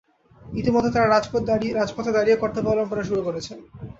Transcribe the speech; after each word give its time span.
ইতিমধ্যে 0.41 0.93
তাঁরা 0.93 1.11
রাজপথে 1.75 2.11
দাঁড়িয়ে 2.11 2.41
কর্তব্য 2.41 2.67
পালন 2.69 2.85
করা 2.89 3.03
শুরু 3.03 3.21
করেছেন। 3.23 3.57